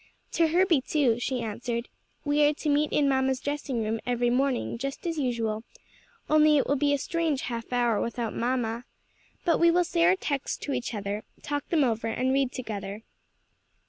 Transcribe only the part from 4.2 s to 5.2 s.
morning just as